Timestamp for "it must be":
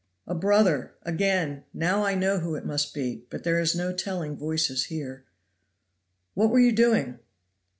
2.55-3.27